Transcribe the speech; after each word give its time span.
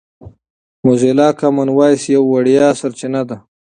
موزیلا 0.85 1.27
کامن 1.39 1.69
وایس 1.73 2.01
یوه 2.13 2.27
وړیا 2.31 2.67
سرچینه 2.79 3.21
ده. 3.29 3.37